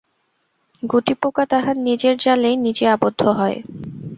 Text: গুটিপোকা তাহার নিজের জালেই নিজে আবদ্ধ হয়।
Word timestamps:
গুটিপোকা 0.83 1.43
তাহার 1.51 1.75
নিজের 1.87 2.15
জালেই 2.17 2.55
নিজে 2.65 2.85
আবদ্ধ 2.95 3.21
হয়। 3.37 3.57